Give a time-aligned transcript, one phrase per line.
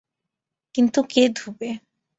[0.75, 1.69] কিন্তু কে ধুবে?